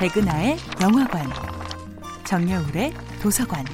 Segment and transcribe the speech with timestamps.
[0.00, 1.28] 백은하의 영화관,
[2.24, 3.66] 정여울의 도서관.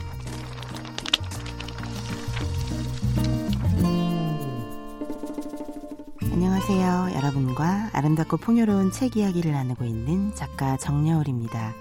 [6.21, 7.11] 안녕하세요.
[7.15, 11.73] 여러분과 아름답고 풍요로운 책 이야기를 나누고 있는 작가 정여울입니다.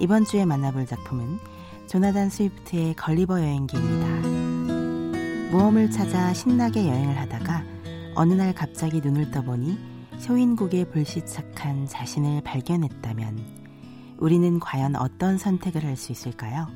[0.00, 1.38] 이번 주에 만나볼 작품은
[1.86, 5.52] 조나단 스위프트의 걸리버 여행기입니다.
[5.52, 7.62] 모험을 찾아 신나게 여행을 하다가
[8.16, 9.91] 어느 날 갑자기 눈을 떠보니
[10.22, 13.40] 쇼인국에 불시착한 자신을 발견했다면
[14.18, 16.68] 우리는 과연 어떤 선택을 할 수 있을까요?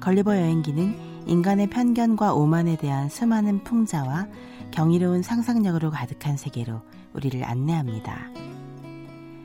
[0.00, 4.28] 걸리버 여행기는 인간의 편견과 오만에 대한 수많은 풍자와
[4.72, 6.82] 경이로운 상상력으로 가득한 세계로
[7.14, 8.28] 우리를 안내합니다.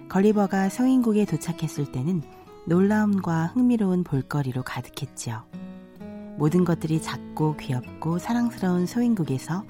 [0.09, 2.21] 걸리버가 소인국에 도착했을 때는
[2.65, 5.45] 놀라움과 흥미로운 볼거리로 가득했지요.
[6.37, 9.63] 모든 것들이 작고 귀엽고 사랑스러운 소인국에서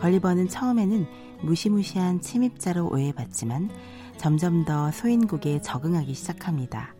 [0.00, 1.06] 걸리버는 처음에는
[1.42, 3.70] 무시무시한 침입자로 오해받지만
[4.16, 6.94] 점점 더 소인국에 적응하기 시작합니다.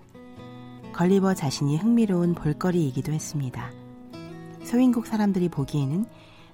[0.93, 3.71] 걸리버 자신이 흥미로운 볼거리이기도 했습니다.
[4.65, 6.05] 소인국 사람들이 보기에는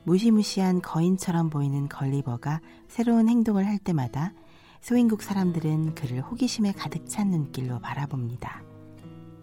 [0.04, 4.32] 무시무시한 거인처럼 보이는 걸리버가 새로운 행동을 할 때마다
[4.80, 8.62] 소인국 사람들은 그를 호기심에 가득 찬 눈길로 바라봅니다.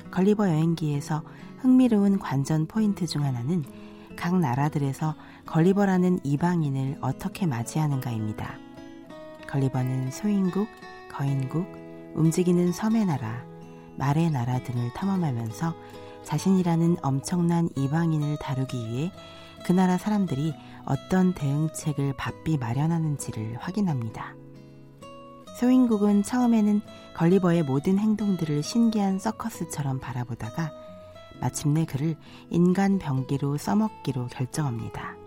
[0.10, 1.22] 걸리버 여행기에서
[1.58, 3.66] 흥미로운 관전 포인트 중 하나는
[4.24, 8.58] 각 나라들에서 걸리버라는 이방인을 어떻게 맞이하는가입니다.
[9.50, 10.70] 걸리버는 소인국,
[11.12, 11.68] 거인국,
[12.16, 13.44] 움직이는 섬의 나라,
[13.98, 15.76] 말의 나라 등을 탐험하면서
[16.24, 19.12] 자신이라는 엄청난 이방인을 다루기 위해
[19.66, 20.54] 그 나라 사람들이
[20.86, 24.36] 어떤 대응책을 바삐 마련하는지를 확인합니다.
[25.60, 26.80] 소인국은 처음에는
[27.18, 30.83] 걸리버의 모든 행동들을 신기한 서커스처럼 바라보다가
[31.44, 32.16] 마침내 그를
[32.50, 35.18] 인간 병기로 써먹기로 결정합니다.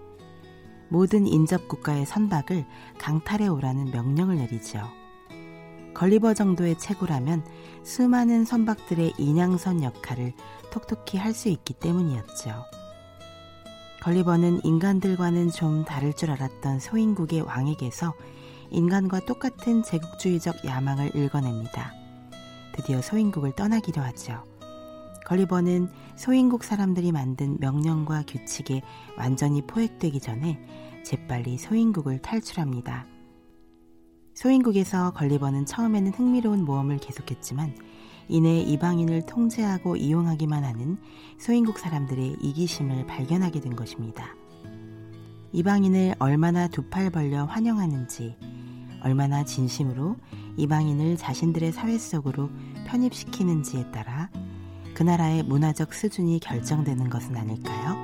[0.88, 2.64] 모든 인접 국가의 선박을
[2.98, 4.80] 강탈해 오라는 명령을 내리죠.
[5.92, 7.44] 걸리버 정도의 체구라면
[7.82, 10.32] 수많은 선박들의 인양선 역할을
[10.70, 12.64] 톡톡히 할 수 있기 때문이었죠.
[14.02, 18.14] 걸리버는 인간들과는 좀 다를 줄 알았던 소인국의 왕에게서
[18.70, 21.92] 인간과 똑같은 제국주의적 야망을 읽어냅니다.
[22.72, 24.55] 드디어 소인국을 떠나기로 하죠.
[25.26, 28.80] 걸리버는 소인국 사람들이 만든 명령과 규칙에
[29.18, 30.64] 완전히 포획되기 전에
[31.04, 33.06] 재빨리 소인국을 탈출합니다.
[34.34, 37.74] 소인국에서 걸리버는 처음에는 흥미로운 모험을 계속했지만
[38.28, 40.96] 이내 이방인을 통제하고 이용하기만 하는
[41.38, 44.28] 소인국 사람들의 이기심을 발견하게 된 것입니다.
[45.50, 48.36] 이방인을 얼마나 두 팔 벌려 환영하는지,
[49.02, 50.16] 얼마나 진심으로
[50.56, 52.48] 이방인을 자신들의 사회 속으로
[52.86, 54.30] 편입시키는지에 따라
[54.96, 57.98] 그 나라의 문화적 수준이 결정되는 것은 아닐까요?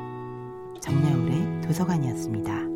[0.82, 2.71] 정여울의 도서관이었습니다.